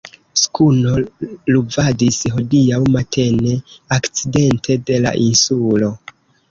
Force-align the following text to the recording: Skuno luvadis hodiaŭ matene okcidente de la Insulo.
Skuno 0.43 0.93
luvadis 1.57 2.17
hodiaŭ 2.37 2.81
matene 2.97 3.55
okcidente 4.01 4.83
de 4.91 5.03
la 5.07 5.17
Insulo. 5.29 5.97